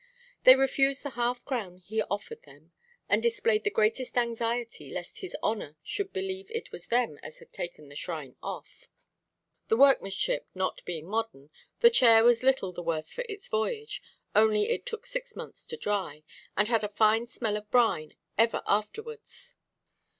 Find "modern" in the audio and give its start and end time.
11.05-11.51